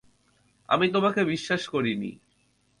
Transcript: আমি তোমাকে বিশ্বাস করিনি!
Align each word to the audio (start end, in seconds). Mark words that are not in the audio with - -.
আমি 0.69 0.85
তোমাকে 0.91 1.21
বিশ্বাস 1.23 1.61
করিনি! 1.67 2.11